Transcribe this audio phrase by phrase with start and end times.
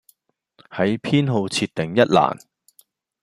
[0.71, 2.35] 喺偏好設定一欄